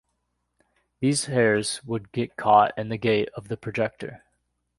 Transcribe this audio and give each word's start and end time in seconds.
These 0.99 1.25
hairs 1.25 1.83
would 1.83 2.11
get 2.11 2.35
caught 2.35 2.75
in 2.75 2.89
the 2.89 2.97
'gate' 2.97 3.29
of 3.35 3.49
the 3.49 3.55
projector. 3.55 4.23